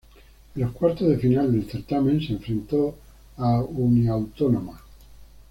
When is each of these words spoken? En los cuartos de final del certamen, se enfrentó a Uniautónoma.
En 0.55 0.61
los 0.63 0.71
cuartos 0.71 1.07
de 1.09 1.19
final 1.19 1.51
del 1.51 1.69
certamen, 1.69 2.19
se 2.19 2.33
enfrentó 2.33 2.97
a 3.37 3.59
Uniautónoma. 3.61 4.81